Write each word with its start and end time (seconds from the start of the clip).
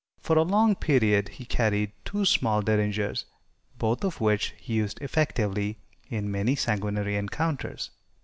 For 0.19 0.35
a 0.35 0.41
long 0.41 0.73
period 0.73 1.29
he 1.29 1.45
carried 1.45 1.91
two 2.05 2.25
small 2.25 2.63
derringers, 2.63 3.25
both 3.77 4.03
of 4.03 4.19
which 4.19 4.55
he 4.57 4.73
used 4.73 4.99
effectively 4.99 5.77
in 6.09 6.31
many 6.31 6.55
sanguinary 6.55 7.15
encounters. 7.17 7.91